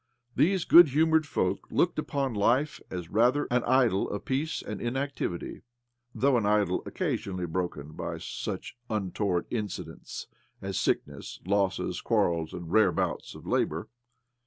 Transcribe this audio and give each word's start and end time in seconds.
These 0.35 0.65
good 0.65 0.87
humoured 0.89 1.27
folk 1.27 1.67
looked 1.69 1.99
upon 1.99 2.33
life 2.33 2.81
as, 2.89 3.11
rather, 3.11 3.47
an 3.51 3.63
idyll 3.65 4.09
of 4.09 4.25
peace 4.25 4.63
and 4.63 4.81
inactivity 4.81 5.61
—'though 6.21 6.37
an 6.37 6.45
idyll 6.47 6.81
occasionally 6.87 7.45
broken 7.45 7.93
byi 7.93 8.19
such 8.19 8.75
untoward 8.89 9.45
incidents 9.51 10.25
as 10.59 10.79
sicknesses, 10.79 11.39
losses,; 11.45 12.01
quarrels, 12.01 12.51
and 12.51 12.71
rare 12.71 12.91
bouts 12.91 13.35
of 13.35 13.45
labour. 13.45 13.89